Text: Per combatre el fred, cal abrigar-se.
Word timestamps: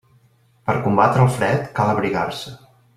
Per 0.69 0.75
combatre 0.87 1.23
el 1.27 1.31
fred, 1.37 1.69
cal 1.81 1.95
abrigar-se. 1.95 2.59